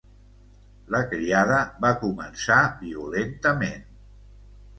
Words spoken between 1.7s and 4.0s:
va començar violentament.